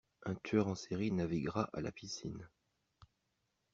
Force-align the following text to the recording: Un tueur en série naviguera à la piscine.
Un 0.25 0.33
tueur 0.33 0.67
en 0.67 0.73
série 0.73 1.11
naviguera 1.11 1.69
à 1.73 1.79
la 1.81 1.91
piscine. 1.91 2.49